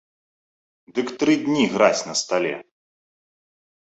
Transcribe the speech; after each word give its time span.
Дык 0.95 1.07
тры 1.23 1.33
дні 1.43 1.65
гразь 1.73 2.01
на 2.09 2.15
стале. 2.21 2.55